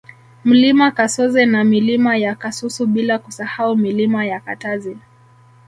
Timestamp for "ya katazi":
4.25-4.97